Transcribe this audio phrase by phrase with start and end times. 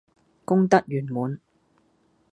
[0.45, 1.39] 功德圓滿